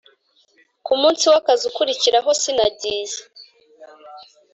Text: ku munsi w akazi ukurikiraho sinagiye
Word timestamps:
ku 0.85 0.93
munsi 1.01 1.23
w 1.31 1.35
akazi 1.39 1.63
ukurikiraho 1.69 2.29
sinagiye 2.41 3.17